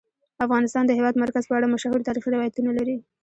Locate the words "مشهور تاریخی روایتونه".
1.73-2.69